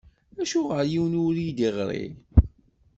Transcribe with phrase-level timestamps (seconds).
[0.41, 2.05] Acuɣer yiwen ur yi-d-iɣṛi?